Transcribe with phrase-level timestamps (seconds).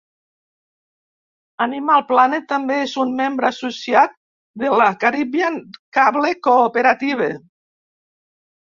[1.65, 4.19] Animal Planet també és un membre associat
[4.65, 5.63] de la Caribbean
[6.01, 7.33] Cable Cooperative.